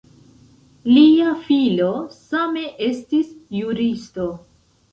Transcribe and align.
Lia 0.93 1.33
filo 1.49 1.91
same 2.15 2.65
estis 2.89 3.31
juristo. 3.61 4.31